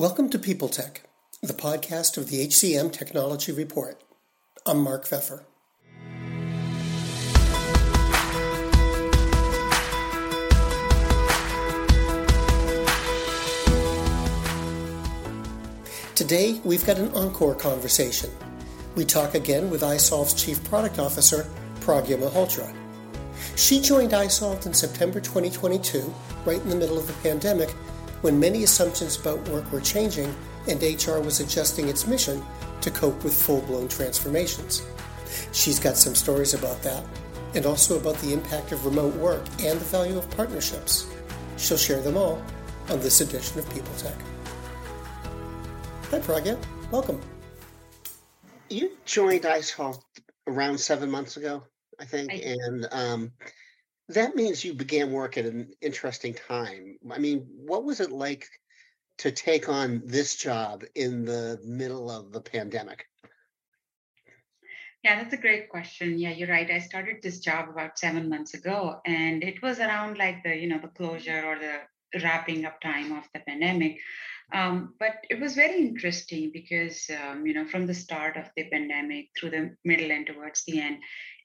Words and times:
Welcome 0.00 0.30
to 0.30 0.38
People 0.38 0.70
Tech, 0.70 1.02
the 1.42 1.52
podcast 1.52 2.16
of 2.16 2.30
the 2.30 2.46
HCM 2.46 2.90
Technology 2.90 3.52
Report. 3.52 4.02
I'm 4.64 4.78
Mark 4.78 5.06
Feffer. 5.06 5.42
Today, 16.14 16.62
we've 16.64 16.86
got 16.86 16.96
an 16.96 17.14
encore 17.14 17.54
conversation. 17.54 18.30
We 18.94 19.04
talk 19.04 19.34
again 19.34 19.68
with 19.68 19.82
iSolved's 19.82 20.32
Chief 20.32 20.64
Product 20.64 20.98
Officer, 20.98 21.46
Pragya 21.80 22.16
Malhotra. 22.16 22.74
She 23.54 23.82
joined 23.82 24.12
iSolved 24.12 24.64
in 24.64 24.72
September 24.72 25.20
2022, 25.20 26.14
right 26.46 26.62
in 26.62 26.70
the 26.70 26.76
middle 26.76 26.96
of 26.96 27.06
the 27.06 27.12
pandemic, 27.22 27.74
when 28.22 28.38
many 28.38 28.64
assumptions 28.64 29.18
about 29.18 29.48
work 29.48 29.70
were 29.72 29.80
changing 29.80 30.34
and 30.68 30.82
HR 30.82 31.20
was 31.20 31.40
adjusting 31.40 31.88
its 31.88 32.06
mission 32.06 32.42
to 32.80 32.90
cope 32.90 33.22
with 33.24 33.34
full 33.34 33.62
blown 33.62 33.88
transformations. 33.88 34.82
She's 35.52 35.78
got 35.78 35.96
some 35.96 36.14
stories 36.14 36.54
about 36.54 36.82
that 36.82 37.04
and 37.54 37.66
also 37.66 37.98
about 37.98 38.16
the 38.16 38.32
impact 38.32 38.72
of 38.72 38.84
remote 38.84 39.14
work 39.16 39.42
and 39.60 39.80
the 39.80 39.84
value 39.84 40.18
of 40.18 40.30
partnerships. 40.30 41.06
She'll 41.56 41.76
share 41.76 42.00
them 42.00 42.16
all 42.16 42.42
on 42.88 43.00
this 43.00 43.20
edition 43.20 43.58
of 43.58 43.68
People 43.74 43.94
Tech. 43.94 44.16
Hi, 46.10 46.18
Pragya. 46.20 46.58
Welcome. 46.90 47.20
You 48.68 48.92
joined 49.04 49.42
iSolved 49.42 50.02
around 50.46 50.78
seven 50.78 51.10
months 51.10 51.36
ago, 51.36 51.62
I 51.98 52.04
think, 52.04 52.32
I, 52.32 52.36
and 52.36 52.88
um, 52.92 53.32
that 54.14 54.36
means 54.36 54.64
you 54.64 54.74
began 54.74 55.12
work 55.12 55.38
at 55.38 55.44
an 55.44 55.72
interesting 55.80 56.34
time. 56.34 56.98
I 57.10 57.18
mean, 57.18 57.46
what 57.66 57.84
was 57.84 58.00
it 58.00 58.10
like 58.10 58.46
to 59.18 59.30
take 59.30 59.68
on 59.68 60.02
this 60.04 60.36
job 60.36 60.84
in 60.94 61.24
the 61.24 61.60
middle 61.64 62.10
of 62.10 62.32
the 62.32 62.40
pandemic? 62.40 63.06
Yeah, 65.02 65.16
that's 65.16 65.32
a 65.32 65.38
great 65.38 65.70
question. 65.70 66.18
Yeah, 66.18 66.30
you're 66.30 66.48
right. 66.48 66.70
I 66.70 66.78
started 66.78 67.16
this 67.22 67.40
job 67.40 67.70
about 67.70 67.98
seven 67.98 68.28
months 68.28 68.54
ago, 68.54 69.00
and 69.06 69.42
it 69.42 69.62
was 69.62 69.78
around 69.78 70.18
like 70.18 70.42
the, 70.42 70.54
you 70.54 70.68
know, 70.68 70.78
the 70.78 70.88
closure 70.88 71.42
or 71.44 71.58
the 71.58 72.20
wrapping 72.22 72.64
up 72.64 72.80
time 72.80 73.12
of 73.12 73.24
the 73.32 73.40
pandemic. 73.40 73.98
Um, 74.52 74.94
but 74.98 75.24
it 75.30 75.40
was 75.40 75.54
very 75.54 75.78
interesting 75.78 76.50
because, 76.52 77.08
um, 77.10 77.46
you 77.46 77.54
know, 77.54 77.66
from 77.66 77.86
the 77.86 77.94
start 77.94 78.36
of 78.36 78.50
the 78.56 78.64
pandemic 78.64 79.28
through 79.38 79.50
the 79.50 79.76
middle 79.84 80.10
and 80.10 80.26
towards 80.26 80.64
the 80.64 80.80
end, 80.80 80.98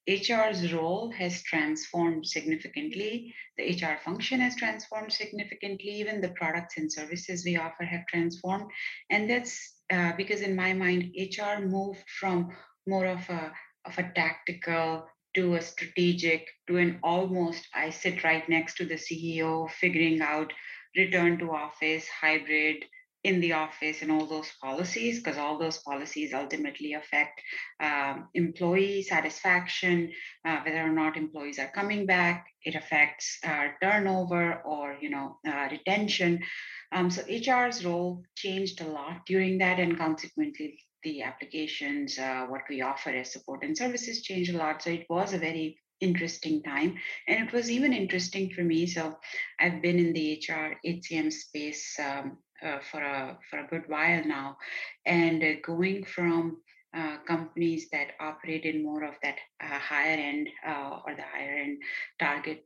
HR's 0.08 0.72
role 0.72 1.12
has 1.12 1.42
transformed 1.44 2.28
significantly. 2.28 3.34
The 3.58 3.72
HR 3.72 3.98
function 4.04 4.40
has 4.40 4.56
transformed 4.56 5.12
significantly. 5.12 5.90
Even 5.90 6.22
the 6.22 6.30
products 6.30 6.78
and 6.78 6.92
services 6.92 7.44
we 7.44 7.58
offer 7.58 7.84
have 7.84 8.06
transformed. 8.08 8.66
And 9.10 9.30
that's 9.30 9.82
uh, 9.92 10.14
because, 10.16 10.42
in 10.42 10.56
my 10.56 10.74
mind, 10.74 11.16
HR 11.16 11.66
moved 11.66 12.04
from 12.20 12.56
more 12.86 13.08
of 13.08 13.28
a, 13.30 13.52
of 13.86 13.98
a 13.98 14.12
tactical 14.16 15.08
to 15.36 15.56
a 15.56 15.62
strategic 15.62 16.48
to 16.68 16.78
an 16.78 17.00
almost 17.04 17.68
I 17.74 17.90
sit 17.90 18.24
right 18.24 18.48
next 18.48 18.76
to 18.78 18.86
the 18.86 18.96
CEO, 18.96 19.70
figuring 19.70 20.22
out 20.22 20.54
return 20.96 21.38
to 21.40 21.52
office, 21.52 22.08
hybrid, 22.08 22.86
in 23.26 23.42
the 23.42 23.54
office 23.54 24.04
and 24.04 24.12
all 24.12 24.28
those 24.28 24.52
policies, 24.62 25.18
because 25.18 25.38
all 25.38 25.58
those 25.58 25.80
policies 25.80 26.32
ultimately 26.32 26.94
affect 26.94 27.42
um, 27.80 28.30
employee 28.36 29.02
satisfaction, 29.02 30.12
uh, 30.46 30.60
whether 30.64 30.82
or 30.82 30.92
not 30.92 31.18
employees 31.18 31.58
are 31.58 31.72
coming 31.74 32.06
back. 32.06 32.46
It 32.64 32.76
affects 32.76 33.40
uh, 33.44 33.70
turnover 33.82 34.62
or 34.64 34.96
you 35.02 35.10
know 35.10 35.40
uh, 35.48 35.68
retention. 35.72 36.44
Um, 36.92 37.10
so 37.10 37.24
HR's 37.24 37.84
role 37.84 38.24
changed 38.36 38.80
a 38.82 38.88
lot 38.88 39.26
during 39.26 39.58
that, 39.58 39.80
and 39.80 39.98
consequently 39.98 40.78
the 41.02 41.24
applications, 41.24 42.20
uh, 42.20 42.46
what 42.48 42.62
we 42.70 42.84
offer 42.84 43.10
as 43.10 43.34
support 43.34 43.64
and 43.64 43.76
services 43.76 44.22
changed 44.22 44.54
a 44.54 44.58
lot. 44.58 44.84
So 44.84 44.92
it 44.92 45.08
was 45.10 45.34
a 45.34 45.40
very 45.40 45.80
interesting 46.02 46.62
time 46.62 46.94
and 47.28 47.48
it 47.48 47.54
was 47.54 47.72
even 47.72 47.94
interesting 47.94 48.50
for 48.50 48.64
me 48.64 48.86
so 48.86 49.18
i've 49.62 49.82
been 49.82 49.98
in 49.98 50.12
the 50.12 50.44
hr 50.50 50.76
hcm 50.86 51.32
space 51.32 51.98
um, 52.00 52.38
uh, 52.64 52.80
for 52.92 53.02
a 53.02 53.38
for 53.50 53.60
a 53.60 53.68
good 53.68 53.84
while 53.88 54.24
now, 54.26 54.58
and 55.06 55.44
uh, 55.44 55.54
going 55.64 56.04
from 56.04 56.58
uh, 56.96 57.18
companies 57.28 57.90
that 57.92 58.12
operate 58.22 58.64
in 58.64 58.82
more 58.82 59.04
of 59.04 59.16
that 59.22 59.36
uh, 59.62 59.80
higher 59.80 60.18
end 60.18 60.48
uh, 60.66 61.00
or 61.06 61.14
the 61.14 61.22
higher 61.22 61.58
end 61.58 61.78
target 62.20 62.64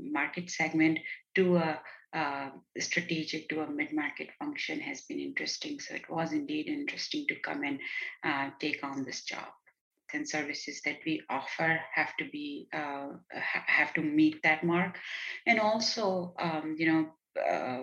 market 0.00 0.50
segment 0.50 0.98
to 1.34 1.56
a 1.56 1.78
strategic 2.78 3.46
to 3.50 3.60
a 3.60 3.70
mid 3.70 3.92
market 3.92 4.28
function 4.38 4.80
has 4.80 5.02
been 5.02 5.20
interesting. 5.20 5.78
So 5.78 5.94
it 5.94 6.08
was 6.08 6.32
indeed 6.32 6.66
interesting 6.66 7.26
to 7.28 7.34
come 7.40 7.62
and 7.62 7.78
take 8.58 8.82
on 8.82 9.04
this 9.04 9.24
job. 9.24 9.48
And 10.14 10.26
services 10.26 10.80
that 10.86 11.00
we 11.04 11.20
offer 11.28 11.78
have 11.94 12.16
to 12.16 12.24
be 12.32 12.68
uh, 12.72 13.08
have 13.66 13.92
to 13.92 14.00
meet 14.00 14.42
that 14.42 14.64
mark. 14.64 14.96
And 15.46 15.60
also 15.60 16.32
um, 16.40 16.74
you 16.78 16.90
know 16.90 17.08
uh, 17.38 17.82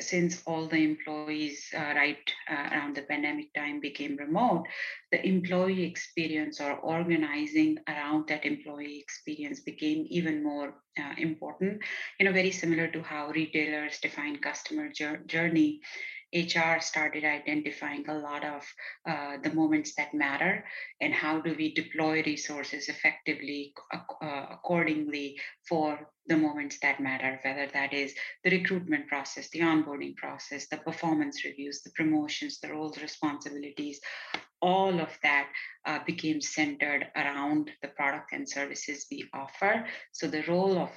since 0.00 0.42
all 0.46 0.66
the 0.66 0.82
employees 0.82 1.58
uh, 1.66 1.78
right 1.94 2.18
uh, 2.40 2.56
around 2.62 2.86
the 2.88 2.94
pandemic 3.02 3.52
time 3.54 3.80
became 3.80 4.16
remote 4.16 4.64
the 5.10 5.24
employee 5.26 5.84
experience 5.84 6.60
or 6.60 6.72
organizing 6.74 7.78
around 7.88 8.26
that 8.28 8.44
employee 8.44 8.98
experience 9.00 9.60
became 9.60 10.06
even 10.10 10.42
more 10.42 10.74
uh, 10.98 11.14
important. 11.18 11.80
You 12.18 12.26
know 12.26 12.32
very 12.32 12.50
similar 12.50 12.88
to 12.88 13.02
how 13.02 13.28
retailers 13.30 13.98
define 14.00 14.36
customer 14.36 14.90
journey 15.26 15.80
HR 16.36 16.80
started 16.80 17.24
identifying 17.24 18.08
a 18.08 18.18
lot 18.18 18.44
of 18.44 18.62
uh, 19.08 19.38
the 19.42 19.52
moments 19.54 19.94
that 19.96 20.12
matter 20.12 20.64
and 21.00 21.14
how 21.14 21.40
do 21.40 21.54
we 21.56 21.72
deploy 21.74 22.22
resources 22.22 22.88
effectively 22.88 23.72
uh, 23.92 24.46
accordingly 24.50 25.40
for 25.68 26.10
the 26.28 26.36
moments 26.36 26.78
that 26.82 27.00
matter, 27.00 27.38
whether 27.44 27.66
that 27.72 27.92
is 27.94 28.14
the 28.44 28.50
recruitment 28.50 29.06
process, 29.06 29.48
the 29.50 29.60
onboarding 29.60 30.16
process, 30.16 30.66
the 30.68 30.76
performance 30.78 31.44
reviews, 31.44 31.82
the 31.82 31.90
promotions, 31.90 32.58
the 32.60 32.68
roles, 32.68 33.00
responsibilities, 33.00 34.00
all 34.60 35.00
of 35.00 35.16
that 35.22 35.48
uh, 35.84 36.00
became 36.06 36.40
centered 36.40 37.06
around 37.14 37.70
the 37.82 37.88
product 37.88 38.32
and 38.32 38.48
services 38.48 39.06
we 39.10 39.28
offer. 39.32 39.86
So 40.12 40.26
the 40.26 40.42
role 40.48 40.78
of 40.78 40.90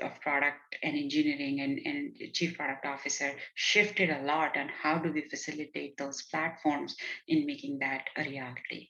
of 0.00 0.18
product 0.20 0.56
and 0.82 0.96
engineering 0.96 1.60
and, 1.60 1.78
and 1.84 2.32
chief 2.32 2.56
product 2.56 2.86
officer 2.86 3.32
shifted 3.54 4.10
a 4.10 4.22
lot 4.22 4.56
on 4.56 4.68
how 4.68 4.98
do 4.98 5.12
we 5.12 5.28
facilitate 5.28 5.96
those 5.96 6.22
platforms 6.22 6.96
in 7.28 7.46
making 7.46 7.78
that 7.80 8.04
a 8.16 8.24
reality. 8.24 8.88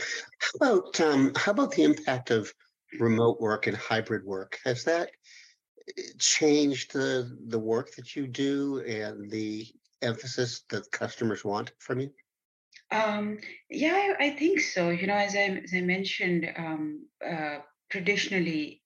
How 0.00 0.78
about 0.78 1.00
um, 1.00 1.32
how 1.36 1.52
about 1.52 1.72
the 1.72 1.84
impact 1.84 2.30
of 2.30 2.52
remote 2.98 3.40
work 3.40 3.66
and 3.66 3.76
hybrid 3.76 4.24
work? 4.24 4.58
Has 4.64 4.84
that 4.84 5.10
eh, 5.96 6.02
changed 6.18 6.92
the 6.92 7.36
the 7.48 7.58
work 7.58 7.94
that 7.96 8.16
you 8.16 8.26
do 8.26 8.80
and 8.80 9.30
the 9.30 9.66
emphasis 10.02 10.62
that 10.70 10.90
customers 10.90 11.44
want 11.44 11.72
from 11.78 12.00
you? 12.00 12.10
Um, 12.90 13.38
yeah, 13.68 14.14
I, 14.18 14.24
I, 14.24 14.30
think 14.30 14.60
so. 14.60 14.88
You 14.88 15.06
know, 15.06 15.14
as 15.14 15.36
I, 15.36 15.60
as 15.62 15.72
I 15.72 15.80
mentioned, 15.80 16.50
um, 16.56 17.06
uh, 17.24 17.58
traditionally 17.88 18.79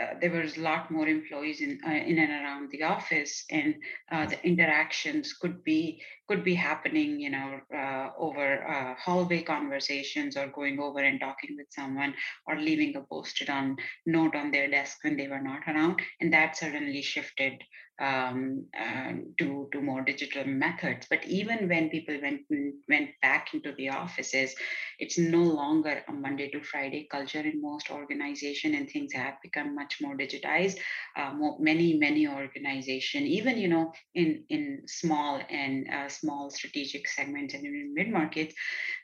uh, 0.00 0.14
there 0.20 0.30
was 0.30 0.56
a 0.56 0.60
lot 0.60 0.90
more 0.90 1.06
employees 1.06 1.60
in 1.60 1.80
uh, 1.86 1.90
in 1.90 2.18
and 2.18 2.30
around 2.30 2.70
the 2.70 2.82
office, 2.82 3.44
and 3.50 3.74
uh, 4.10 4.26
the 4.26 4.44
interactions 4.46 5.32
could 5.32 5.62
be 5.64 6.02
could 6.28 6.44
be 6.44 6.54
happening, 6.54 7.20
you 7.20 7.30
know, 7.30 7.60
uh, 7.76 8.10
over 8.18 8.66
uh, 8.66 8.94
hallway 8.98 9.42
conversations 9.42 10.36
or 10.36 10.46
going 10.48 10.78
over 10.80 11.00
and 11.00 11.20
talking 11.20 11.56
with 11.56 11.66
someone 11.70 12.14
or 12.46 12.56
leaving 12.56 12.96
a 12.96 13.02
posted 13.02 13.50
on 13.50 13.76
note 14.06 14.34
on 14.34 14.50
their 14.50 14.68
desk 14.70 14.98
when 15.02 15.16
they 15.16 15.28
were 15.28 15.40
not 15.40 15.60
around, 15.68 16.00
and 16.20 16.32
that 16.32 16.56
certainly 16.56 17.02
shifted 17.02 17.54
um, 18.00 18.66
uh, 18.78 19.12
to 19.38 19.68
to 19.72 19.80
more 19.80 20.02
digital 20.02 20.44
methods. 20.44 21.06
But 21.08 21.24
even 21.26 21.68
when 21.68 21.90
people 21.90 22.18
went 22.20 22.40
went 22.88 23.10
back 23.22 23.54
into 23.54 23.72
the 23.76 23.90
offices, 23.90 24.54
it's 24.98 25.18
no 25.18 25.42
longer 25.42 26.02
a 26.08 26.12
Monday 26.12 26.50
to 26.50 26.62
Friday 26.62 27.06
culture 27.10 27.40
in 27.40 27.62
most 27.62 27.90
organization, 27.90 28.74
and 28.74 28.88
things 28.90 29.12
have 29.12 29.34
become 29.42 29.74
much 29.74 29.98
more 30.00 30.16
digitized. 30.16 30.78
Uh, 31.16 31.32
more, 31.34 31.56
many 31.60 31.94
many 31.96 32.26
organization, 32.26 33.22
even 33.24 33.58
you 33.58 33.68
know 33.68 33.92
in 34.14 34.44
in 34.48 34.82
small 34.86 35.40
and 35.48 35.88
uh, 35.88 36.08
small 36.14 36.50
strategic 36.50 37.08
segments 37.08 37.54
and 37.54 37.64
in 37.64 37.94
mid 37.94 38.10
markets, 38.10 38.54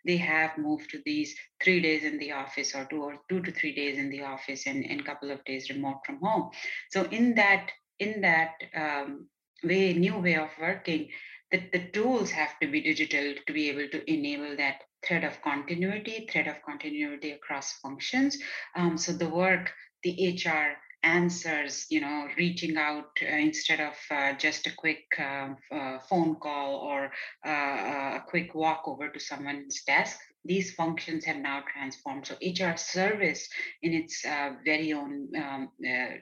they 0.04 0.16
have 0.16 0.56
moved 0.58 0.90
to 0.90 1.00
these 1.04 1.34
three 1.62 1.80
days 1.80 2.04
in 2.04 2.18
the 2.18 2.32
office 2.32 2.74
or 2.74 2.86
two 2.90 3.02
or 3.02 3.16
two 3.28 3.40
to 3.42 3.52
three 3.52 3.74
days 3.74 3.98
in 3.98 4.10
the 4.10 4.22
office 4.22 4.66
and 4.66 4.84
a 4.84 5.02
couple 5.02 5.30
of 5.30 5.44
days 5.44 5.70
remote 5.70 6.00
from 6.06 6.18
home. 6.22 6.50
So 6.90 7.04
in 7.04 7.34
that 7.34 7.70
in 7.98 8.22
that 8.22 8.54
um, 8.74 9.28
way, 9.62 9.92
new 9.92 10.18
way 10.18 10.36
of 10.36 10.48
working, 10.58 11.08
that 11.52 11.72
the 11.72 11.88
tools 11.92 12.30
have 12.30 12.58
to 12.60 12.68
be 12.68 12.80
digital 12.80 13.34
to 13.46 13.52
be 13.52 13.68
able 13.68 13.88
to 13.88 14.10
enable 14.10 14.56
that 14.56 14.82
thread 15.06 15.24
of 15.24 15.40
continuity, 15.42 16.28
thread 16.30 16.46
of 16.46 16.62
continuity 16.62 17.32
across 17.32 17.72
functions. 17.80 18.38
Um, 18.76 18.96
so 18.96 19.12
the 19.12 19.28
work, 19.28 19.70
the 20.02 20.34
HR 20.34 20.76
answers, 21.02 21.86
you 21.88 22.00
know, 22.00 22.28
reaching 22.36 22.76
out 22.76 23.10
uh, 23.22 23.26
instead 23.26 23.80
of 23.80 23.94
uh, 24.10 24.32
just 24.34 24.66
a 24.66 24.74
quick 24.76 25.04
uh, 25.18 25.48
uh 25.72 25.98
phone 26.08 26.36
call 26.36 26.76
or 26.76 27.10
uh, 27.46 28.18
a 28.18 28.24
quick 28.28 28.54
walk 28.54 28.82
over 28.86 29.08
to 29.08 29.20
someone's 29.20 29.82
desk. 29.86 30.18
These 30.44 30.72
functions 30.72 31.26
have 31.26 31.36
now 31.36 31.62
transformed. 31.70 32.26
So 32.26 32.34
HR 32.42 32.76
service 32.76 33.46
in 33.82 33.92
its 33.92 34.24
uh, 34.24 34.52
very 34.64 34.94
own 34.94 35.28
um, 35.36 35.68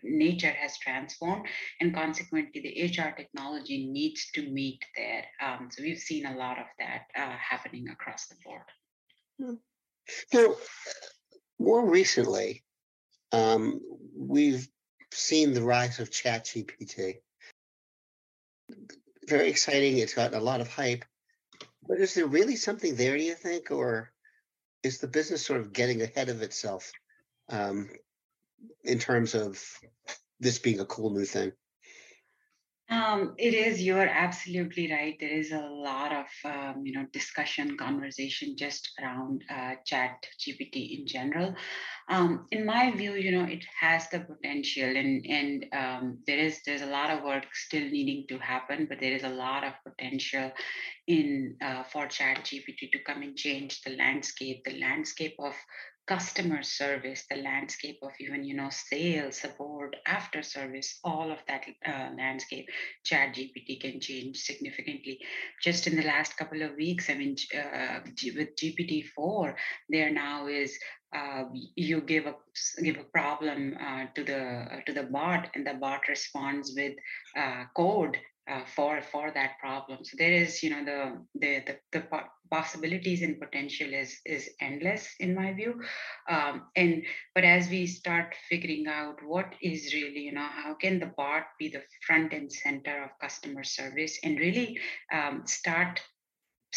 nature 0.03 0.51
has 0.51 0.77
transformed 0.79 1.47
and 1.81 1.95
consequently 1.95 2.61
the 2.61 2.85
HR 2.85 3.15
technology 3.17 3.87
needs 3.87 4.29
to 4.35 4.51
meet 4.51 4.81
there. 4.97 5.25
Um, 5.41 5.69
so 5.71 5.85
we've 5.85 5.99
seen 5.99 6.27
a 6.27 6.37
lot 6.37 6.59
of 6.59 6.67
that 6.81 7.03
happening 7.15 7.91
across 7.91 8.27
the 8.27 8.35
board. 8.45 8.63
Hmm. 9.41 9.55
Now, 10.35 10.55
more 11.61 11.89
recently, 11.89 12.65
um, 13.33 13.81
we've 14.19 14.69
seen 15.13 15.55
the 15.55 15.63
rise 15.63 16.01
of 16.01 16.11
ChatGPT. 16.11 17.19
Very 19.27 19.49
exciting. 19.49 19.99
It's 19.99 20.15
gotten 20.15 20.39
a 20.39 20.43
lot 20.43 20.61
of 20.61 20.69
hype. 20.69 21.05
But 21.87 22.01
is 22.01 22.15
there 22.15 22.27
really 22.27 22.57
something 22.57 22.97
there, 22.97 23.17
do 23.17 23.23
you 23.23 23.35
think? 23.35 23.71
Or 23.71 24.13
is 24.83 24.99
the 24.99 25.09
business 25.09 25.45
sort 25.45 25.61
of 25.61 25.73
getting 25.73 26.03
ahead 26.03 26.29
of 26.29 26.43
itself 26.43 26.91
um, 27.49 27.91
in 28.85 28.99
terms 28.99 29.35
of 29.35 29.63
this 30.41 30.59
being 30.59 30.81
a 30.81 30.85
cool 30.85 31.11
new 31.11 31.25
thing? 31.25 31.53
Um, 32.91 33.35
it 33.37 33.53
is. 33.53 33.83
You 33.83 33.99
are 33.99 34.07
absolutely 34.07 34.91
right. 34.91 35.15
There 35.21 35.29
is 35.29 35.53
a 35.53 35.61
lot 35.61 36.11
of 36.11 36.27
um, 36.51 36.87
you 36.87 36.95
know 36.95 37.07
discussion, 37.13 37.77
conversation 37.77 38.57
just 38.57 38.91
around 38.99 39.45
uh, 39.51 39.75
Chat 39.85 40.27
GPT 40.41 40.99
in 40.99 41.07
general. 41.07 41.55
Um, 42.09 42.47
in 42.51 42.65
my 42.65 42.91
view, 42.93 43.13
you 43.13 43.33
know, 43.33 43.45
it 43.45 43.63
has 43.79 44.09
the 44.09 44.21
potential, 44.21 44.97
and 44.97 45.27
and 45.27 45.67
um, 45.75 46.19
there 46.27 46.39
is 46.39 46.61
there's 46.65 46.81
a 46.81 46.87
lot 46.87 47.11
of 47.11 47.25
work 47.25 47.45
still 47.55 47.87
needing 47.91 48.27
to 48.29 48.39
happen, 48.39 48.87
but 48.89 49.01
there 49.01 49.13
is 49.13 49.23
a 49.25 49.29
lot 49.29 49.65
of 49.65 49.75
potential 49.85 50.51
in 51.07 51.57
uh, 51.63 51.83
for 51.85 52.07
Chat 52.07 52.45
GPT 52.45 52.91
to 52.93 52.99
come 53.07 53.23
and 53.23 53.37
change 53.37 53.83
the 53.83 53.97
landscape, 53.97 54.63
the 54.65 54.79
landscape 54.79 55.37
of 55.39 55.55
customer 56.09 56.63
service, 56.63 57.25
the 57.31 57.37
landscape 57.37 57.99
of 58.03 58.13
even, 58.19 58.43
you 58.43 58.57
know, 58.57 58.71
sales, 58.71 59.37
support, 59.37 59.95
after 60.07 60.43
service, 60.43 60.99
all 61.05 61.31
of 61.31 61.39
that 61.47 61.65
uh, 61.87 62.09
landscape, 62.17 62.67
Chat 63.05 63.35
GPT 63.35 63.81
can 63.81 64.01
change 64.01 64.39
significantly. 64.39 65.21
Just 65.63 65.87
in 65.87 65.97
the 65.97 66.03
last 66.03 66.37
couple 66.39 66.63
of 66.63 66.75
weeks, 66.77 67.11
I 67.11 67.15
mean, 67.15 67.37
uh, 67.55 68.01
with 68.35 68.57
GPT-4, 68.57 69.55
there 69.91 70.11
now 70.11 70.47
is 70.47 70.79
uh, 71.15 71.45
you 71.75 72.01
give 72.01 72.27
a 72.27 72.35
give 72.83 72.97
a 72.97 73.05
problem 73.05 73.77
uh, 73.81 74.07
to 74.15 74.25
the 74.25 74.39
uh, 74.39 74.81
to 74.87 74.93
the 74.93 75.05
bot, 75.05 75.49
and 75.55 75.67
the 75.67 75.75
bot 75.75 76.07
responds 76.07 76.73
with 76.77 76.95
uh, 77.37 77.65
code 77.75 78.17
uh, 78.49 78.65
for 78.75 79.03
for 79.03 79.31
that 79.33 79.59
problem. 79.61 80.05
So 80.05 80.17
there 80.19 80.33
is, 80.33 80.63
you 80.63 80.71
know, 80.71 80.85
the 80.85 81.01
the 81.35 81.63
the, 81.67 81.79
the 81.93 82.21
possibilities 82.51 83.23
and 83.23 83.41
potential 83.41 83.93
is 83.93 84.19
is 84.25 84.51
endless 84.61 85.09
in 85.21 85.35
my 85.35 85.53
view. 85.53 85.81
Um, 86.29 86.67
and 86.77 87.05
but 87.35 87.45
as 87.45 87.69
we 87.69 87.87
start 87.87 88.35
figuring 88.49 88.87
out 88.87 89.17
what 89.25 89.55
is 89.63 89.93
really, 89.95 90.21
you 90.21 90.33
know, 90.33 90.49
how 90.51 90.75
can 90.75 90.99
the 90.99 91.13
bot 91.17 91.45
be 91.59 91.69
the 91.69 91.83
front 92.07 92.33
and 92.33 92.51
center 92.51 93.05
of 93.05 93.11
customer 93.21 93.65
service 93.65 94.19
and 94.25 94.39
really 94.39 94.79
um, 95.13 95.43
start 95.47 96.01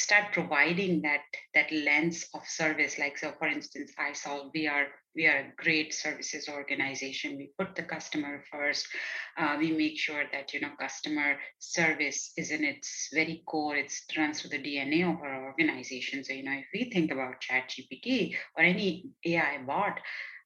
start 0.02 0.34
providing 0.34 1.02
that 1.02 1.22
that 1.54 1.72
lens 1.72 2.26
of 2.34 2.42
service. 2.48 2.98
Like 2.98 3.18
so 3.18 3.34
for 3.38 3.48
instance 3.48 3.92
iSolved 4.00 4.52
we 4.54 4.68
are 4.68 4.88
we 5.16 5.28
are 5.28 5.40
a 5.40 5.64
great 5.64 5.94
services 5.94 6.48
organization. 6.50 7.38
We 7.38 7.52
put 7.60 7.76
the 7.76 7.84
customer 7.84 8.44
first. 8.52 8.88
Uh, 9.38 9.58
we 9.60 9.72
make 9.72 10.00
sure 10.00 10.24
that 10.32 10.54
you 10.54 10.62
know 10.62 10.72
customer 10.80 11.38
service 11.60 12.32
is 12.38 12.52
in 12.52 12.64
its 12.64 13.10
very 13.14 13.44
core. 13.46 13.76
It's 13.76 14.06
runs 14.18 14.42
through 14.42 14.52
the 14.52 14.64
dna 14.64 15.14
of 15.14 15.22
our 15.22 15.46
organization. 15.46 16.24
So 16.24 16.34
you 16.34 16.44
know 16.44 16.58
if 16.64 16.68
we 16.74 16.90
think 16.90 17.12
about 17.12 17.42
chat 17.42 17.70
gpt 17.70 18.36
or 18.58 18.64
any 18.64 19.12
ai 19.26 19.60
bot 19.68 20.00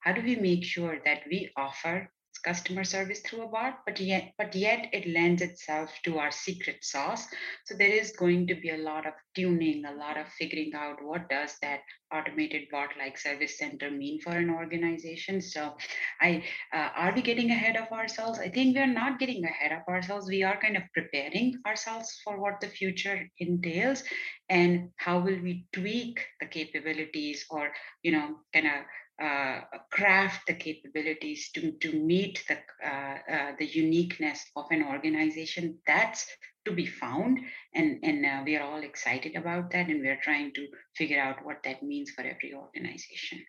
how 0.05 0.13
do 0.13 0.21
we 0.21 0.35
make 0.35 0.63
sure 0.63 0.99
that 1.03 1.23
we 1.31 1.51
offer 1.57 2.11
customer 2.45 2.83
service 2.83 3.21
through 3.21 3.43
a 3.43 3.47
bot, 3.47 3.79
but 3.85 3.99
yet, 3.99 4.31
but 4.37 4.55
yet 4.55 4.87
it 4.93 5.07
lends 5.07 5.41
itself 5.41 5.89
to 6.03 6.19
our 6.19 6.31
secret 6.31 6.77
sauce. 6.83 7.25
So 7.65 7.75
there 7.75 7.91
is 7.91 8.11
going 8.11 8.47
to 8.47 8.55
be 8.55 8.69
a 8.69 8.77
lot 8.77 9.07
of 9.07 9.13
tuning, 9.35 9.83
a 9.85 9.93
lot 9.93 10.17
of 10.17 10.27
figuring 10.39 10.73
out 10.75 11.03
what 11.03 11.27
does 11.29 11.57
that 11.61 11.81
automated 12.13 12.63
bot-like 12.71 13.17
service 13.17 13.57
center 13.57 13.89
mean 13.89 14.19
for 14.21 14.31
an 14.31 14.49
organization. 14.49 15.41
So, 15.41 15.75
I 16.21 16.43
uh, 16.73 16.89
are 16.95 17.13
we 17.13 17.21
getting 17.21 17.51
ahead 17.51 17.75
of 17.75 17.91
ourselves? 17.91 18.39
I 18.39 18.49
think 18.49 18.75
we 18.75 18.81
are 18.81 18.87
not 18.87 19.19
getting 19.19 19.43
ahead 19.43 19.71
of 19.71 19.81
ourselves. 19.91 20.27
We 20.27 20.43
are 20.43 20.59
kind 20.59 20.77
of 20.77 20.83
preparing 20.93 21.55
ourselves 21.65 22.19
for 22.23 22.39
what 22.39 22.61
the 22.61 22.67
future 22.67 23.27
entails, 23.39 24.03
and 24.49 24.89
how 24.97 25.19
will 25.19 25.41
we 25.41 25.65
tweak 25.73 26.25
the 26.39 26.45
capabilities, 26.45 27.45
or 27.49 27.71
you 28.03 28.11
know, 28.11 28.35
kind 28.53 28.67
of 28.67 28.85
uh, 29.21 29.61
craft 29.91 30.45
the 30.47 30.53
capabilities 30.53 31.49
to, 31.53 31.71
to 31.79 31.93
meet 31.93 32.43
the, 32.47 32.57
uh, 32.85 33.17
uh, 33.31 33.51
the 33.57 33.65
uniqueness 33.65 34.43
of 34.55 34.65
an 34.71 34.83
organization 34.83 35.77
that's 35.87 36.27
to 36.65 36.73
be 36.73 36.85
found 36.85 37.39
and, 37.75 37.99
and 38.03 38.25
uh, 38.25 38.41
we 38.43 38.55
are 38.55 38.63
all 38.63 38.81
excited 38.81 39.35
about 39.35 39.71
that 39.71 39.87
and 39.87 40.01
we 40.01 40.07
are 40.07 40.19
trying 40.21 40.51
to 40.53 40.67
figure 40.95 41.19
out 41.19 41.45
what 41.45 41.61
that 41.63 41.83
means 41.83 42.11
for 42.11 42.21
every 42.21 42.53
organization 42.53 43.39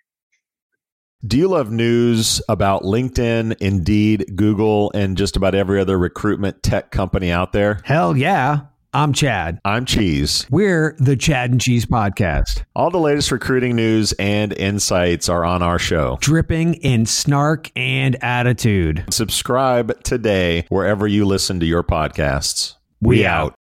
do 1.26 1.38
you 1.38 1.48
love 1.48 1.72
news 1.72 2.42
about 2.48 2.82
LinkedIn, 2.82 3.56
Indeed, 3.58 4.36
Google, 4.36 4.92
and 4.94 5.16
just 5.16 5.34
about 5.34 5.54
every 5.54 5.80
other 5.80 5.98
recruitment 5.98 6.62
tech 6.62 6.90
company 6.92 7.32
out 7.32 7.52
there? 7.52 7.80
Hell 7.84 8.16
yeah. 8.16 8.66
I'm 8.92 9.12
Chad. 9.12 9.60
I'm 9.64 9.84
Cheese. 9.84 10.46
We're 10.50 10.96
the 10.98 11.16
Chad 11.16 11.50
and 11.50 11.60
Cheese 11.60 11.86
Podcast. 11.86 12.64
All 12.74 12.90
the 12.90 12.98
latest 12.98 13.30
recruiting 13.30 13.76
news 13.76 14.12
and 14.12 14.52
insights 14.52 15.28
are 15.28 15.44
on 15.44 15.62
our 15.62 15.78
show, 15.78 16.16
dripping 16.20 16.74
in 16.74 17.04
snark 17.04 17.70
and 17.76 18.16
attitude. 18.22 19.04
Subscribe 19.10 20.02
today 20.02 20.64
wherever 20.68 21.06
you 21.06 21.24
listen 21.26 21.60
to 21.60 21.66
your 21.66 21.82
podcasts. 21.82 22.74
We, 23.00 23.16
we 23.16 23.26
out. 23.26 23.54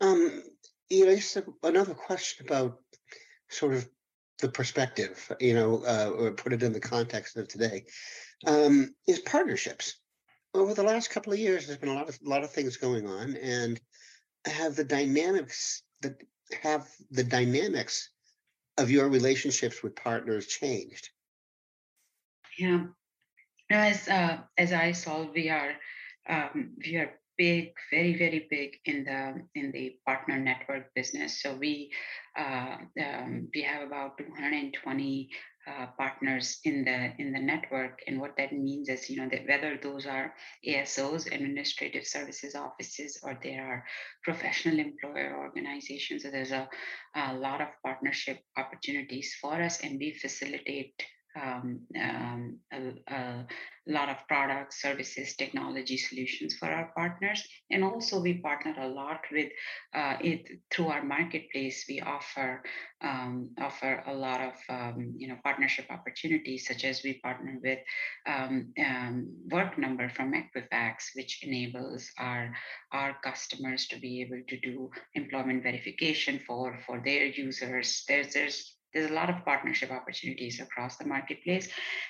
Um, 0.00 0.42
you 0.90 1.06
know, 1.06 1.14
just 1.14 1.38
another 1.62 1.94
question 1.94 2.46
about 2.46 2.80
sort 3.50 3.74
of 3.74 3.88
the 4.40 4.48
perspective, 4.48 5.30
you 5.38 5.54
know, 5.54 5.84
uh, 5.86 6.10
or 6.10 6.32
put 6.32 6.52
it 6.52 6.62
in 6.62 6.72
the 6.72 6.80
context 6.80 7.36
of 7.36 7.46
today, 7.46 7.84
um, 8.46 8.94
is 9.06 9.20
partnerships. 9.20 9.96
Over 10.54 10.74
the 10.74 10.82
last 10.82 11.10
couple 11.10 11.32
of 11.32 11.38
years, 11.38 11.66
there's 11.66 11.78
been 11.78 11.88
a 11.88 11.94
lot 11.94 12.08
of 12.08 12.18
a 12.24 12.28
lot 12.28 12.42
of 12.42 12.50
things 12.50 12.76
going 12.76 13.06
on, 13.08 13.36
and 13.36 13.80
have 14.46 14.76
the 14.76 14.84
dynamics 14.84 15.82
that 16.02 16.20
have 16.62 16.88
the 17.10 17.24
dynamics 17.24 18.10
of 18.78 18.90
your 18.90 19.08
relationships 19.08 19.82
with 19.82 19.96
partners 19.96 20.46
changed? 20.46 21.10
Yeah, 22.58 22.84
as 23.70 24.08
uh, 24.08 24.38
as 24.58 24.70
iSolved, 24.72 25.34
we 25.34 25.48
are 25.48 25.72
um, 26.28 26.72
we 26.84 26.96
are 26.96 27.12
big, 27.38 27.72
very 27.90 28.16
very 28.16 28.46
big 28.50 28.76
in 28.84 29.04
the 29.04 29.42
in 29.54 29.72
the 29.72 29.96
partner 30.06 30.38
network 30.38 30.92
business. 30.94 31.40
So 31.42 31.54
we 31.54 31.92
uh, 32.38 32.76
um, 33.00 33.48
we 33.54 33.62
have 33.62 33.86
about 33.86 34.18
220 34.18 35.30
uh, 35.66 35.86
partners 35.98 36.58
in 36.64 36.84
the 36.84 37.12
in 37.18 37.32
the 37.32 37.40
network. 37.40 38.00
And 38.06 38.20
what 38.20 38.36
that 38.36 38.52
means 38.52 38.88
is 38.88 39.08
you 39.08 39.16
know 39.16 39.28
that 39.30 39.46
whether 39.46 39.78
those 39.80 40.06
are 40.06 40.34
asos 40.66 41.26
administrative 41.32 42.06
services 42.06 42.54
offices 42.54 43.20
or 43.22 43.38
they 43.42 43.56
are 43.56 43.84
professional 44.22 44.78
employer 44.78 45.36
organizations 45.38 46.22
so 46.22 46.30
there's 46.30 46.52
a, 46.52 46.68
a 47.16 47.34
lot 47.34 47.60
of 47.60 47.68
partnership 47.82 48.38
opportunities 48.56 49.34
for 49.40 49.60
us 49.60 49.80
and 49.82 49.98
we 49.98 50.12
facilitate 50.12 50.94
um, 51.40 51.80
um, 52.00 52.58
a, 52.72 52.92
a, 53.14 53.46
lot 53.86 54.08
of 54.08 54.16
products, 54.28 54.80
services, 54.80 55.34
technology 55.36 55.96
solutions 55.96 56.54
for 56.54 56.66
our 56.66 56.92
partners. 56.94 57.42
And 57.70 57.82
also, 57.82 58.20
we 58.20 58.34
partner 58.34 58.74
a 58.78 58.88
lot 58.88 59.20
with 59.32 59.50
uh, 59.94 60.16
it 60.20 60.46
through 60.70 60.88
our 60.88 61.02
marketplace. 61.02 61.84
We 61.88 62.00
offer 62.00 62.62
um, 63.02 63.50
offer 63.60 64.02
a 64.06 64.14
lot 64.14 64.40
of 64.40 64.54
um, 64.68 65.14
you 65.16 65.28
know 65.28 65.36
partnership 65.42 65.86
opportunities, 65.90 66.66
such 66.66 66.84
as 66.84 67.02
we 67.02 67.20
partner 67.20 67.58
with 67.62 67.80
um, 68.26 68.72
um, 68.78 69.28
Work 69.50 69.78
Number 69.78 70.08
from 70.08 70.32
Equifax, 70.32 71.10
which 71.14 71.40
enables 71.42 72.08
our 72.18 72.52
our 72.92 73.16
customers 73.24 73.86
to 73.88 73.98
be 73.98 74.22
able 74.22 74.42
to 74.48 74.60
do 74.60 74.90
employment 75.14 75.62
verification 75.62 76.40
for 76.46 76.78
for 76.86 77.02
their 77.04 77.26
users. 77.26 78.04
There's 78.06 78.32
there's 78.32 78.76
there's 78.92 79.10
a 79.10 79.14
lot 79.14 79.30
of 79.30 79.44
partnership 79.44 79.90
opportunities 79.90 80.60
across 80.60 80.96
the 80.96 81.06
marketplace. 81.06 81.68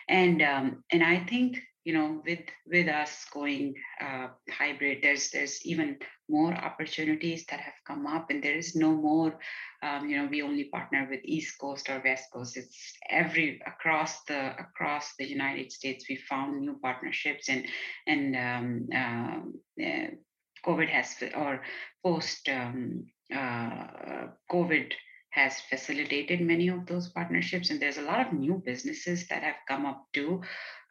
And 0.09 0.43
um, 0.43 0.85
and 0.91 1.03
i 1.03 1.19
think 1.19 1.59
you 1.85 1.93
know 1.93 2.23
with 2.25 2.41
with 2.67 2.89
us 2.89 3.25
going 3.33 3.75
uh, 4.01 4.29
hybrid 4.51 4.99
there's 5.03 5.31
there's 5.31 5.65
even 5.67 5.97
more 6.29 6.55
opportunities 6.55 7.45
that 7.47 7.61
have 7.61 7.75
come 7.87 8.07
up 8.07 8.31
and 8.31 8.43
there 8.43 8.57
is 8.57 8.77
no 8.77 8.93
more 8.93 9.39
um, 9.83 10.09
you 10.09 10.17
know 10.17 10.29
we 10.31 10.43
only 10.43 10.65
partner 10.65 11.07
with 11.11 11.21
east 11.25 11.59
coast 11.61 11.91
or 11.91 12.01
west 12.05 12.25
coast. 12.33 12.57
It's 12.57 12.95
every 13.11 13.61
across 13.67 14.23
the 14.25 14.55
across 14.59 15.15
the 15.19 15.29
united 15.29 15.73
states 15.73 16.07
we 16.09 16.17
found 16.17 16.61
new 16.61 16.79
partnerships 16.83 17.49
and 17.49 17.67
and 18.07 18.37
um, 18.37 19.53
uh, 19.85 20.09
covid 20.65 20.89
has 20.89 21.17
or 21.35 21.63
post 22.05 22.49
um, 22.49 23.07
uh, 23.35 24.29
covid 24.51 24.93
has 25.33 25.61
facilitated 25.63 26.41
many 26.43 26.69
of 26.69 26.85
those 26.87 27.09
partnerships 27.09 27.71
and 27.71 27.81
there's 27.81 27.97
a 27.97 28.03
lot 28.03 28.21
of 28.21 28.35
new 28.35 28.63
businesses 28.65 29.27
that 29.29 29.43
have 29.43 29.57
come 29.67 29.87
up 29.87 30.07
too. 30.13 30.43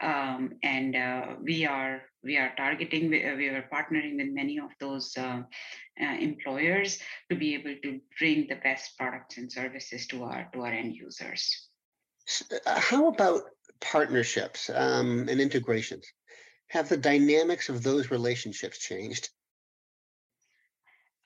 Um, 0.01 0.53
and 0.63 0.95
uh, 0.95 1.36
we 1.43 1.65
are 1.65 2.01
we 2.24 2.38
are 2.38 2.51
targeting 2.57 3.10
we, 3.10 3.24
uh, 3.24 3.36
we 3.36 3.50
are 3.50 3.69
partnering 3.71 4.17
with 4.17 4.33
many 4.33 4.60
of 4.60 4.71
those 4.79 5.15
uh, 5.15 5.43
uh, 6.01 6.15
employers 6.19 6.98
to 7.29 7.36
be 7.36 7.53
able 7.53 7.75
to 7.83 8.00
bring 8.17 8.48
the 8.48 8.55
best 8.55 8.98
products 8.98 9.38
and 9.38 9.51
services 9.51 10.07
to 10.07 10.24
our 10.24 10.50
to 10.53 10.62
our 10.62 10.74
end 10.74 10.95
users. 10.95 11.69
Uh, 12.65 12.79
how 12.79 13.10
about 13.10 13.41
partnerships 13.79 14.71
um, 14.74 15.27
and 15.29 15.39
integrations? 15.39 16.05
Have 16.69 16.89
the 16.89 16.98
dynamics 16.98 17.69
of 17.69 17.83
those 17.83 18.10
relationships 18.10 18.79
changed 18.79 19.29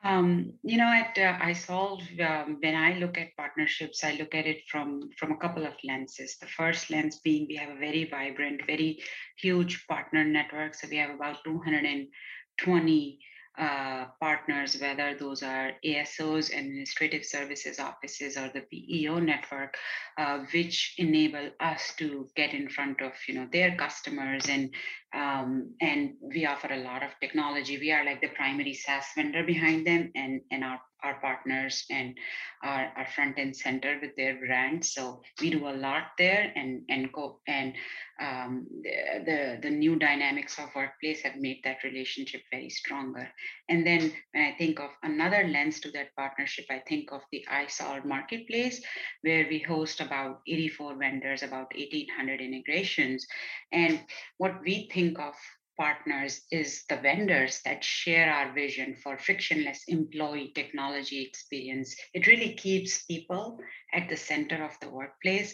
um, 0.06 0.54
you 0.62 0.78
know, 0.78 0.86
at 0.94 1.18
uh, 1.18 1.44
iSolved, 1.44 2.22
um, 2.22 2.58
when 2.62 2.76
I 2.76 3.00
look 3.00 3.18
at 3.18 3.36
partnerships, 3.36 4.04
I 4.04 4.12
look 4.14 4.36
at 4.36 4.46
it 4.46 4.62
from 4.70 5.10
from 5.18 5.32
a 5.32 5.38
couple 5.38 5.66
of 5.66 5.74
lenses. 5.84 6.38
The 6.40 6.46
first 6.46 6.92
lens 6.92 7.20
being 7.24 7.48
we 7.50 7.56
have 7.56 7.76
a 7.76 7.80
very 7.80 8.08
vibrant, 8.08 8.62
very 8.68 9.00
huge 9.42 9.88
partner 9.88 10.24
network. 10.24 10.76
So 10.76 10.88
we 10.92 10.98
have 10.98 11.10
about 11.10 11.44
220 11.44 13.20
uh, 13.58 14.06
partners, 14.20 14.78
whether 14.80 15.16
those 15.18 15.42
are 15.42 15.72
ASOs, 15.84 16.56
administrative 16.56 17.24
services 17.24 17.80
offices, 17.80 18.38
or 18.38 18.52
the 18.54 18.62
PEO 18.62 19.20
network, 19.20 19.76
uh, 20.18 20.40
which 20.54 20.96
enable 20.98 21.50
us 21.60 21.94
to 21.98 22.28
get 22.36 22.54
in 22.54 22.70
front 22.70 23.02
of 23.02 23.14
you 23.28 23.34
know 23.34 23.48
their 23.52 23.76
customers 23.76 24.46
and 24.50 24.70
um, 25.16 25.74
and 25.80 26.16
we 26.22 26.46
offer 26.46 26.72
a 26.74 26.84
lot 26.84 27.02
of 27.02 27.10
technology. 27.22 27.78
We 27.80 27.92
are 27.92 28.04
like 28.04 28.22
the 28.22 28.28
primary 28.30 28.74
SaaS 28.74 29.06
vendor 29.16 29.44
behind 29.44 29.88
them, 29.88 30.12
and 30.16 30.42
and 30.52 30.64
our 30.64 30.80
our 31.04 31.20
partners 31.22 31.86
and 31.92 32.18
our, 32.64 32.92
our 32.98 33.08
front 33.14 33.38
end 33.38 33.56
center 33.56 34.00
with 34.02 34.16
their 34.16 34.38
brand. 34.40 34.84
So 34.84 35.22
we 35.40 35.52
do 35.52 35.68
a 35.68 35.76
lot 35.78 36.04
there, 36.18 36.52
and 36.56 36.82
and 36.90 37.12
go 37.14 37.40
and 37.48 37.74
um, 38.20 38.68
the, 38.84 39.24
the 39.26 39.60
the 39.62 39.70
new 39.70 39.96
dynamics 39.98 40.58
of 40.58 40.70
workplace 40.76 41.22
have 41.22 41.38
made 41.38 41.62
that 41.64 41.84
relationship 41.84 42.42
very 42.52 42.70
stronger. 42.70 43.30
And 43.70 43.86
then 43.86 44.12
when 44.34 44.44
I 44.46 44.56
think 44.58 44.80
of 44.80 44.90
another 45.04 45.48
lens 45.48 45.80
to 45.82 45.92
that 45.92 46.16
partnership, 46.18 46.66
I 46.70 46.82
think 46.88 47.12
of 47.12 47.22
the 47.32 47.46
iSolved 47.52 48.06
marketplace, 48.06 48.82
where 49.22 49.48
we 49.50 49.60
host 49.60 50.02
about 50.02 50.42
84 50.48 50.98
vendors, 50.98 51.44
about 51.44 51.72
1,800 51.76 52.42
integrations, 52.42 53.26
and 53.72 54.02
what 54.38 54.56
we 54.64 54.90
think 54.94 55.05
of 55.14 55.36
partners 55.78 56.42
is 56.52 56.84
the 56.90 56.98
vendors 56.98 57.62
that 57.66 57.84
share 57.84 58.32
our 58.32 58.54
vision 58.54 58.96
for 59.04 59.18
frictionless 59.18 59.84
employee 59.88 60.52
technology 60.56 61.22
experience. 61.22 61.96
It 62.14 62.28
really 62.28 62.54
keeps 62.54 63.04
people 63.04 63.60
at 63.94 64.10
the 64.10 64.18
center 64.18 64.64
of 64.64 64.80
the 64.80 64.90
workplace. 64.90 65.54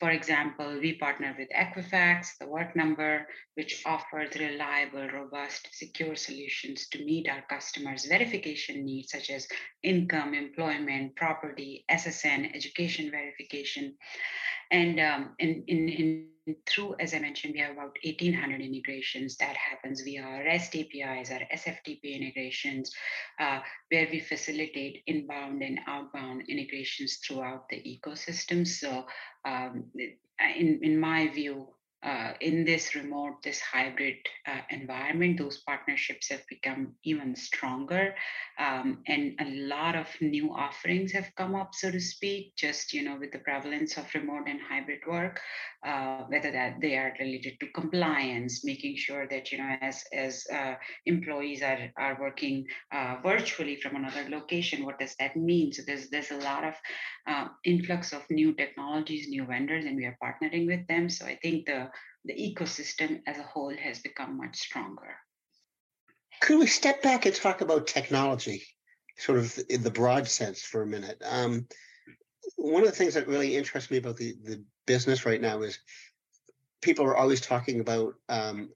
For 0.00 0.10
example, 0.10 0.78
we 0.80 0.94
partner 0.94 1.36
with 1.38 1.50
Equifax, 1.50 2.38
the 2.40 2.48
work 2.48 2.74
number, 2.74 3.26
which 3.54 3.82
offers 3.84 4.34
reliable, 4.34 5.06
robust, 5.08 5.68
secure 5.72 6.16
solutions 6.16 6.88
to 6.88 7.04
meet 7.04 7.28
our 7.28 7.42
customers' 7.50 8.06
verification 8.06 8.86
needs, 8.86 9.12
such 9.12 9.28
as 9.28 9.46
income, 9.82 10.32
employment, 10.32 11.16
property, 11.16 11.84
SSN, 11.90 12.56
education 12.56 13.10
verification. 13.10 13.94
And 14.70 15.00
um, 15.00 15.30
in, 15.38 15.64
in, 15.66 15.88
in 15.88 16.26
through, 16.66 16.94
as 16.98 17.14
I 17.14 17.18
mentioned, 17.18 17.54
we 17.54 17.60
have 17.60 17.72
about 17.72 17.96
1,800 18.02 18.60
integrations 18.60 19.36
that 19.36 19.56
happens 19.56 20.02
via 20.02 20.42
REST 20.44 20.76
APIs 20.76 21.30
or 21.30 21.40
SFTP 21.54 22.02
integrations, 22.04 22.90
uh, 23.38 23.60
where 23.90 24.08
we 24.10 24.20
facilitate 24.20 25.02
inbound 25.06 25.62
and 25.62 25.80
outbound 25.86 26.44
integrations 26.48 27.18
throughout 27.26 27.68
the 27.68 27.76
ecosystem. 27.76 28.66
So 28.66 29.06
um, 29.44 29.84
in, 30.56 30.80
in 30.82 30.98
my 30.98 31.28
view, 31.28 31.68
uh, 32.02 32.32
in 32.40 32.64
this 32.64 32.94
remote, 32.94 33.42
this 33.42 33.60
hybrid 33.60 34.16
uh, 34.46 34.60
environment, 34.70 35.38
those 35.38 35.58
partnerships 35.58 36.30
have 36.30 36.42
become 36.48 36.94
even 37.04 37.36
stronger, 37.36 38.14
um, 38.58 39.02
and 39.06 39.34
a 39.40 39.50
lot 39.66 39.94
of 39.94 40.06
new 40.22 40.50
offerings 40.54 41.12
have 41.12 41.30
come 41.36 41.54
up, 41.54 41.74
so 41.74 41.90
to 41.90 42.00
speak. 42.00 42.56
Just 42.56 42.94
you 42.94 43.02
know, 43.02 43.16
with 43.20 43.32
the 43.32 43.38
prevalence 43.40 43.98
of 43.98 44.06
remote 44.14 44.48
and 44.48 44.60
hybrid 44.60 45.00
work, 45.06 45.40
uh, 45.84 46.22
whether 46.28 46.50
that 46.50 46.80
they 46.80 46.96
are 46.96 47.12
related 47.20 47.60
to 47.60 47.66
compliance, 47.74 48.64
making 48.64 48.96
sure 48.96 49.26
that 49.28 49.52
you 49.52 49.58
know, 49.58 49.76
as 49.82 50.02
as 50.14 50.46
uh, 50.50 50.76
employees 51.04 51.62
are 51.62 51.90
are 51.98 52.16
working 52.18 52.66
uh, 52.92 53.16
virtually 53.22 53.76
from 53.76 53.96
another 53.96 54.26
location, 54.30 54.86
what 54.86 54.98
does 54.98 55.14
that 55.18 55.36
mean? 55.36 55.70
So 55.70 55.82
there's 55.86 56.08
there's 56.08 56.30
a 56.30 56.38
lot 56.38 56.64
of 56.64 56.74
uh, 57.26 57.48
influx 57.64 58.14
of 58.14 58.22
new 58.30 58.54
technologies, 58.54 59.28
new 59.28 59.44
vendors, 59.44 59.84
and 59.84 59.96
we 59.96 60.06
are 60.06 60.16
partnering 60.22 60.66
with 60.66 60.86
them. 60.86 61.10
So 61.10 61.26
I 61.26 61.36
think 61.42 61.66
the 61.66 61.89
the 62.24 62.34
ecosystem 62.34 63.20
as 63.26 63.38
a 63.38 63.42
whole 63.42 63.74
has 63.76 63.98
become 64.00 64.36
much 64.36 64.58
stronger. 64.58 65.16
Could 66.40 66.58
we 66.58 66.66
step 66.66 67.02
back 67.02 67.26
and 67.26 67.34
talk 67.34 67.60
about 67.60 67.86
technology, 67.86 68.62
sort 69.18 69.38
of 69.38 69.58
in 69.68 69.82
the 69.82 69.90
broad 69.90 70.26
sense 70.26 70.62
for 70.62 70.82
a 70.82 70.86
minute? 70.86 71.22
Um, 71.28 71.66
one 72.56 72.82
of 72.82 72.88
the 72.88 72.96
things 72.96 73.14
that 73.14 73.28
really 73.28 73.56
interests 73.56 73.90
me 73.90 73.98
about 73.98 74.16
the, 74.16 74.34
the 74.42 74.64
business 74.86 75.26
right 75.26 75.40
now 75.40 75.62
is 75.62 75.78
people 76.80 77.04
are 77.04 77.16
always 77.16 77.40
talking 77.40 77.80
about 77.80 78.14
um, 78.28 78.70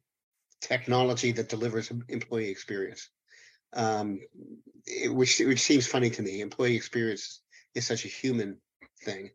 technology 0.60 1.32
that 1.32 1.48
delivers 1.48 1.90
employee 2.08 2.50
experience, 2.50 3.08
um, 3.72 4.20
it, 4.86 5.14
which, 5.14 5.38
which 5.40 5.60
seems 5.60 5.86
funny 5.86 6.10
to 6.10 6.22
me. 6.22 6.40
Employee 6.40 6.76
experience 6.76 7.40
is 7.74 7.86
such 7.86 8.04
a 8.04 8.08
human 8.08 8.58
thing. 9.02 9.30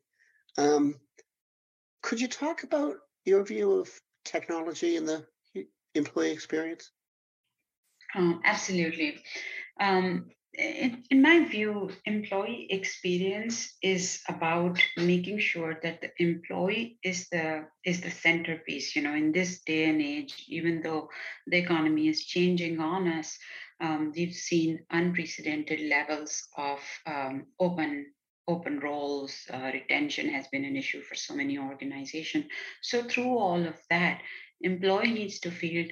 Um, 0.58 0.96
could 2.01 2.22
you 2.22 2.28
talk 2.28 2.63
about 2.63 2.96
your 3.30 3.44
view 3.44 3.80
of 3.80 3.90
technology 4.26 4.96
in 4.96 5.06
the 5.06 5.26
employee 5.96 6.32
experience? 6.32 6.92
Oh, 8.16 8.40
absolutely. 8.44 9.20
Um, 9.80 10.32
in, 10.54 11.04
in, 11.12 11.22
my 11.22 11.48
view, 11.48 11.92
employee 12.06 12.68
experience 12.72 13.78
is 13.84 14.22
about 14.28 14.80
making 14.98 15.40
sure 15.40 15.80
that 15.84 16.02
the 16.02 16.10
employee 16.18 16.98
is 17.04 17.30
the 17.30 17.66
is 17.86 18.02
the 18.02 18.10
centerpiece. 18.10 18.96
You 18.96 19.04
know, 19.04 19.14
in 19.14 19.32
this 19.32 19.62
day 19.62 19.86
and 19.90 20.02
age, 20.02 20.46
even 20.48 20.82
though 20.82 21.08
the 21.48 21.58
economy 21.58 22.08
is 22.08 22.26
changing 22.26 22.80
on 22.80 23.08
us, 23.08 23.38
um, 23.80 24.12
we've 24.16 24.34
seen 24.34 24.80
unprecedented 24.90 25.82
levels 25.82 26.48
of 26.58 26.80
um, 27.06 27.46
open 27.60 28.12
open 28.50 28.79
roles, 28.79 29.34
uh, 29.53 29.70
retention 29.74 30.27
has 30.29 30.48
been 30.48 30.65
an 30.65 30.75
issue 30.75 31.01
for 31.01 31.15
so 31.15 31.36
many 31.36 31.58
organizations. 31.58 32.46
So 32.82 33.03
through 33.03 33.38
all 33.38 33.63
of 33.72 33.77
that, 33.89 34.22
employee 34.62 35.13
needs 35.20 35.39
to 35.41 35.51
feel 35.51 35.86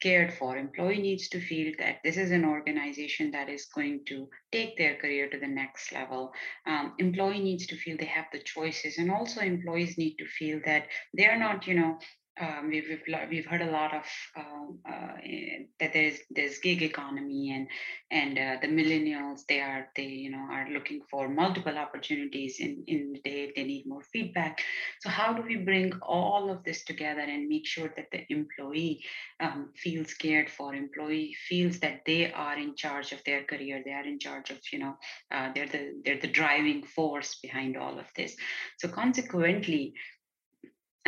cared 0.00 0.32
for. 0.38 0.56
Employee 0.56 1.02
needs 1.02 1.28
to 1.28 1.40
feel 1.40 1.72
that 1.78 1.96
this 2.04 2.16
is 2.16 2.30
an 2.30 2.44
organization 2.44 3.30
that 3.32 3.48
is 3.48 3.66
going 3.74 4.00
to 4.06 4.28
take 4.52 4.76
their 4.76 4.94
career 4.96 5.28
to 5.28 5.38
the 5.38 5.54
next 5.60 5.92
level. 5.92 6.32
Um, 6.66 6.94
employee 6.98 7.40
needs 7.40 7.66
to 7.66 7.76
feel 7.76 7.96
they 7.96 8.16
have 8.18 8.30
the 8.32 8.42
choices, 8.54 8.98
and 8.98 9.10
also 9.10 9.40
employees 9.40 9.98
need 9.98 10.16
to 10.18 10.26
feel 10.38 10.60
that 10.64 10.86
they 11.16 11.26
are 11.26 11.38
not, 11.38 11.66
you 11.66 11.74
know, 11.74 11.98
um, 12.40 12.68
we've, 12.68 12.84
we've, 12.88 13.28
we've 13.30 13.46
heard 13.46 13.62
a 13.62 13.70
lot 13.70 13.94
of 13.94 14.04
um, 14.36 14.78
uh, 14.88 15.14
eh, 15.24 15.64
that 15.80 15.92
there's 15.92 16.18
there's 16.30 16.58
gig 16.58 16.82
economy 16.82 17.52
and 17.52 17.68
and 18.10 18.38
uh, 18.38 18.60
the 18.60 18.68
millennials 18.68 19.40
they 19.48 19.60
are 19.60 19.88
they 19.96 20.04
you 20.04 20.30
know 20.30 20.46
are 20.50 20.68
looking 20.70 21.00
for 21.10 21.28
multiple 21.28 21.76
opportunities 21.76 22.60
in 22.60 22.84
in 22.86 23.12
the 23.12 23.20
day 23.20 23.52
they 23.54 23.64
need 23.64 23.86
more 23.86 24.02
feedback. 24.12 24.62
So 25.00 25.08
how 25.08 25.32
do 25.32 25.42
we 25.42 25.56
bring 25.56 25.92
all 26.02 26.50
of 26.50 26.64
this 26.64 26.84
together 26.84 27.20
and 27.20 27.48
make 27.48 27.66
sure 27.66 27.92
that 27.96 28.06
the 28.12 28.24
employee 28.30 29.04
um, 29.40 29.70
feels 29.76 30.14
cared 30.14 30.50
for 30.50 30.74
employee 30.74 31.34
feels 31.48 31.80
that 31.80 32.00
they 32.06 32.32
are 32.32 32.58
in 32.58 32.76
charge 32.76 33.12
of 33.12 33.22
their 33.24 33.44
career 33.44 33.82
they 33.84 33.92
are 33.92 34.06
in 34.06 34.18
charge 34.18 34.50
of 34.50 34.58
you 34.72 34.78
know 34.78 34.96
uh, 35.30 35.50
they're 35.54 35.66
the 35.66 36.00
they're 36.04 36.20
the 36.20 36.28
driving 36.28 36.82
force 36.84 37.38
behind 37.42 37.76
all 37.76 37.98
of 37.98 38.06
this? 38.16 38.36
So 38.78 38.88
consequently 38.88 39.94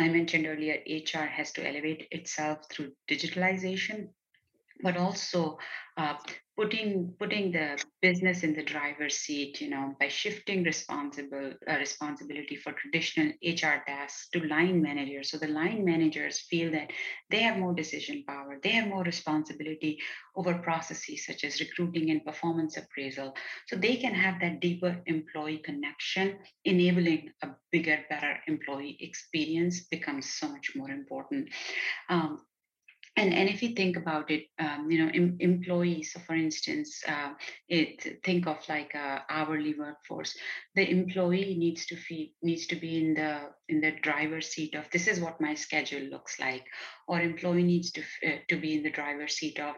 I 0.01 0.09
mentioned 0.09 0.47
earlier, 0.47 0.81
HR 0.87 1.25
has 1.25 1.51
to 1.53 1.67
elevate 1.67 2.07
itself 2.11 2.59
through 2.71 2.91
digitalization, 3.09 4.09
but 4.81 4.97
also 4.97 5.57
uh, 5.97 6.15
putting 6.61 7.11
putting 7.17 7.51
the 7.51 7.79
business 8.03 8.43
in 8.43 8.53
the 8.53 8.61
driver's 8.61 9.15
seat 9.15 9.59
you 9.61 9.69
know 9.69 9.95
by 9.99 10.07
shifting 10.07 10.63
responsible 10.63 11.53
uh, 11.67 11.77
responsibility 11.77 12.55
for 12.55 12.71
traditional 12.73 13.33
hr 13.43 13.77
tasks 13.87 14.29
to 14.31 14.47
line 14.47 14.79
managers. 14.79 15.31
So 15.31 15.39
the 15.39 15.47
line 15.47 15.83
managers 15.83 16.39
feel 16.39 16.71
that 16.71 16.91
they 17.31 17.39
have 17.39 17.57
more 17.57 17.73
decision 17.73 18.23
power 18.27 18.59
they 18.61 18.73
have 18.77 18.87
more 18.87 19.03
responsibility 19.03 19.97
over 20.35 20.53
processes 20.53 21.25
such 21.25 21.43
as 21.43 21.59
recruiting 21.59 22.11
and 22.11 22.23
performance 22.23 22.77
appraisal. 22.77 23.33
So 23.67 23.75
they 23.75 23.95
can 23.95 24.13
have 24.13 24.39
that 24.41 24.59
deeper 24.59 25.01
employee 25.07 25.61
connection 25.65 26.37
enabling 26.63 27.31
a 27.41 27.49
bigger 27.71 27.99
better 28.07 28.37
employee 28.47 28.97
experience 28.99 29.81
becomes 29.89 30.31
so 30.31 30.47
much 30.47 30.73
more 30.75 30.91
important. 30.91 31.49
Um, 32.07 32.41
and, 33.17 33.33
and 33.33 33.49
if 33.49 33.61
you 33.61 33.75
think 33.75 33.97
about 33.97 34.31
it, 34.31 34.45
um, 34.57 34.89
you 34.89 35.03
know, 35.03 35.11
em, 35.13 35.35
employees. 35.41 36.13
So, 36.13 36.21
for 36.21 36.33
instance, 36.33 37.01
uh, 37.07 37.33
it 37.67 38.23
think 38.23 38.47
of 38.47 38.57
like 38.69 38.93
a 38.93 39.23
hourly 39.29 39.75
workforce. 39.77 40.37
The 40.75 40.89
employee 40.89 41.55
needs 41.57 41.85
to 41.87 41.97
feel 41.97 42.27
needs 42.41 42.67
to 42.67 42.75
be 42.75 42.97
in 43.03 43.13
the 43.15 43.49
in 43.67 43.81
the 43.81 43.91
driver's 44.01 44.47
seat 44.47 44.75
of 44.75 44.89
this 44.91 45.07
is 45.07 45.19
what 45.19 45.41
my 45.41 45.55
schedule 45.55 46.03
looks 46.03 46.39
like, 46.39 46.63
or 47.07 47.19
employee 47.19 47.63
needs 47.63 47.91
to 47.91 48.01
uh, 48.25 48.37
to 48.47 48.55
be 48.55 48.77
in 48.77 48.83
the 48.83 48.91
driver's 48.91 49.35
seat 49.35 49.59
of 49.59 49.75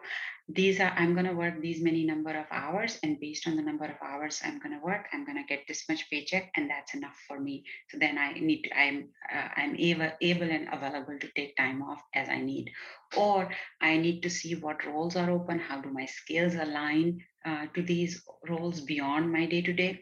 these 0.49 0.79
are 0.81 0.91
i'm 0.97 1.13
going 1.13 1.25
to 1.25 1.33
work 1.33 1.61
these 1.61 1.81
many 1.81 2.03
number 2.03 2.31
of 2.31 2.45
hours 2.51 2.99
and 3.01 3.19
based 3.19 3.47
on 3.47 3.55
the 3.55 3.61
number 3.61 3.85
of 3.85 3.95
hours 4.03 4.41
i'm 4.43 4.59
going 4.59 4.77
to 4.77 4.85
work 4.85 5.05
i'm 5.13 5.25
going 5.25 5.37
to 5.37 5.43
get 5.47 5.63
this 5.67 5.87
much 5.87 6.09
paycheck 6.09 6.51
and 6.57 6.69
that's 6.69 6.93
enough 6.93 7.17
for 7.27 7.39
me. 7.39 7.63
So 7.89 7.97
then 7.97 8.17
i 8.17 8.33
need 8.33 8.63
to, 8.63 8.77
i'm 8.77 9.09
uh, 9.33 9.47
i'm 9.55 9.75
able 9.77 10.11
able 10.19 10.49
and 10.49 10.67
available 10.71 11.17
to 11.19 11.29
take 11.35 11.55
time 11.55 11.81
off 11.81 12.01
as 12.13 12.27
i 12.27 12.41
need. 12.41 12.71
Or 13.15 13.49
i 13.81 13.95
need 13.95 14.21
to 14.23 14.29
see 14.29 14.55
what 14.55 14.85
roles 14.85 15.15
are 15.15 15.29
open 15.29 15.59
how 15.59 15.79
do 15.81 15.89
my 15.89 16.05
skills 16.05 16.55
align 16.55 17.19
uh, 17.45 17.67
to 17.73 17.81
these 17.81 18.21
roles 18.49 18.81
beyond 18.81 19.31
my 19.31 19.45
day 19.45 19.61
to 19.61 19.73
day 19.73 20.01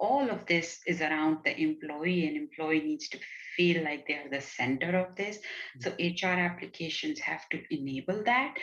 all 0.00 0.30
of 0.30 0.46
this 0.46 0.80
is 0.86 1.00
around 1.00 1.38
the 1.44 1.56
employee 1.60 2.26
and 2.26 2.36
employee 2.36 2.80
needs 2.80 3.08
to 3.10 3.18
feel 3.56 3.84
like 3.84 4.06
they 4.06 4.14
are 4.14 4.30
the 4.30 4.40
center 4.40 4.98
of 4.98 5.14
this. 5.16 5.38
So 5.80 5.90
hr 5.98 6.40
applications 6.40 7.20
have 7.20 7.48
to 7.50 7.60
enable 7.70 8.22
that 8.24 8.54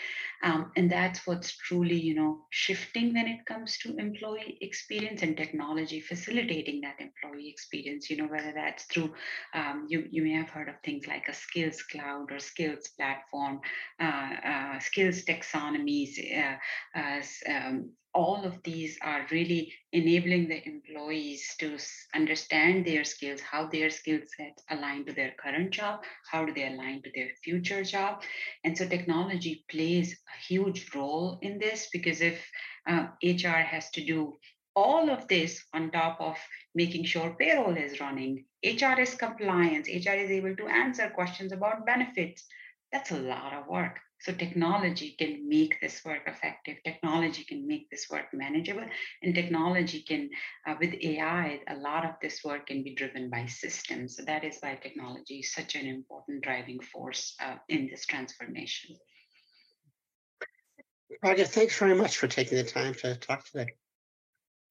um, 0.43 0.71
and 0.75 0.91
that's 0.91 1.25
what's 1.25 1.55
truly 1.57 1.99
you 1.99 2.15
know 2.15 2.45
shifting 2.51 3.13
when 3.13 3.27
it 3.27 3.45
comes 3.45 3.77
to 3.79 3.95
employee 3.97 4.57
experience 4.61 5.21
and 5.23 5.35
technology 5.35 5.99
facilitating 5.99 6.81
that 6.81 6.99
employee 6.99 7.49
experience 7.49 8.09
you 8.09 8.17
know 8.17 8.27
whether 8.27 8.51
that's 8.53 8.83
through 8.85 9.13
um, 9.53 9.85
you, 9.89 10.05
you 10.09 10.23
may 10.23 10.33
have 10.33 10.49
heard 10.49 10.69
of 10.69 10.75
things 10.83 11.07
like 11.07 11.27
a 11.27 11.33
skills 11.33 11.81
cloud 11.83 12.31
or 12.31 12.39
skills 12.39 12.89
platform 12.97 13.59
uh, 13.99 14.29
uh, 14.45 14.79
skills 14.79 15.23
taxonomies 15.23 16.11
uh, 16.37 16.55
uh 16.99 17.21
um, 17.49 17.89
all 18.17 18.43
of 18.43 18.55
these 18.63 18.97
are 19.03 19.27
really 19.29 19.71
enabling 19.93 20.49
the 20.49 20.67
employees 20.67 21.55
to 21.59 21.77
understand 22.15 22.83
their 22.83 23.03
skills, 23.03 23.39
how 23.41 23.67
their 23.67 23.91
skill 23.91 24.19
sets 24.35 24.63
align 24.71 25.05
to 25.05 25.13
their 25.13 25.33
current 25.39 25.69
job, 25.69 26.01
how 26.31 26.43
do 26.43 26.51
they 26.51 26.65
align 26.67 26.99
to 27.03 27.11
their 27.13 27.29
future 27.43 27.83
job. 27.83 28.23
And 28.63 28.75
so 28.75 28.87
technology 28.87 29.63
plays 29.69 30.13
a 30.13 30.45
huge 30.47 30.89
role 30.95 31.37
in 31.43 31.59
this 31.59 31.89
because 31.93 32.21
if 32.21 32.43
uh, 32.89 33.05
HR 33.23 33.61
has 33.73 33.91
to 33.91 34.03
do 34.03 34.33
all 34.75 35.11
of 35.11 35.27
this 35.27 35.63
on 35.75 35.91
top 35.91 36.17
of 36.19 36.37
making 36.73 37.05
sure 37.05 37.35
payroll 37.39 37.77
is 37.77 37.99
running, 37.99 38.45
HR 38.63 38.99
is 38.99 39.13
compliance, 39.13 39.87
HR 39.87 40.17
is 40.25 40.31
able 40.31 40.55
to 40.55 40.65
answer 40.65 41.11
questions 41.13 41.51
about 41.51 41.85
benefits. 41.85 42.43
That's 42.91 43.11
a 43.11 43.19
lot 43.19 43.53
of 43.53 43.67
work. 43.67 43.99
So 44.19 44.33
technology 44.33 45.15
can 45.17 45.47
make 45.47 45.79
this 45.79 46.03
work 46.03 46.23
effective. 46.25 46.77
Technology 46.83 47.43
can 47.43 47.67
make 47.67 47.89
this 47.89 48.07
work 48.09 48.25
manageable, 48.33 48.85
and 49.21 49.35
technology 49.35 50.01
can, 50.01 50.29
uh, 50.65 50.75
with 50.79 50.95
AI, 51.01 51.61
a 51.67 51.75
lot 51.75 52.03
of 52.03 52.15
this 52.21 52.43
work 52.43 52.67
can 52.67 52.83
be 52.83 52.95
driven 52.95 53.29
by 53.29 53.45
systems. 53.45 54.17
So 54.17 54.23
that 54.23 54.43
is 54.43 54.57
why 54.59 54.75
technology 54.75 55.39
is 55.39 55.53
such 55.53 55.75
an 55.75 55.85
important 55.85 56.43
driving 56.43 56.79
force 56.79 57.35
uh, 57.39 57.57
in 57.69 57.87
this 57.87 58.05
transformation. 58.05 58.97
Pragya, 61.23 61.47
thanks 61.47 61.77
very 61.77 61.95
much 61.95 62.17
for 62.17 62.27
taking 62.27 62.57
the 62.57 62.63
time 62.63 62.93
to 62.95 63.15
talk 63.15 63.45
today. 63.45 63.73